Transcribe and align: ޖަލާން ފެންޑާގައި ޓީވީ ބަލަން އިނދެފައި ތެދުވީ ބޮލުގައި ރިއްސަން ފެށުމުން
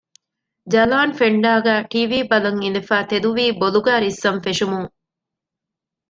ޖަލާން 0.73 1.13
ފެންޑާގައި 1.19 1.83
ޓީވީ 1.91 2.19
ބަލަން 2.29 2.59
އިނދެފައި 2.61 3.07
ތެދުވީ 3.09 3.45
ބޮލުގައި 3.59 4.01
ރިއްސަން 4.03 4.39
ފެށުމުން 4.45 4.89